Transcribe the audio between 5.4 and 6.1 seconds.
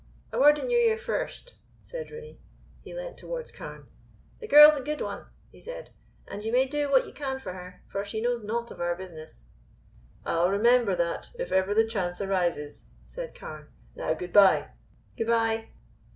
he said.